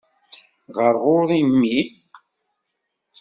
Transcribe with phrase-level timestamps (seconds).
[0.75, 1.77] Ɣer ɣur-i mmi.